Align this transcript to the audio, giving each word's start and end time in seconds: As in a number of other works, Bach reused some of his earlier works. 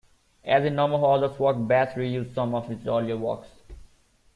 As 0.43 0.65
in 0.65 0.73
a 0.73 0.75
number 0.77 0.95
of 0.95 1.03
other 1.03 1.27
works, 1.31 1.59
Bach 1.59 1.89
reused 1.89 2.33
some 2.33 2.55
of 2.55 2.67
his 2.69 2.87
earlier 2.87 3.17
works. 3.17 3.49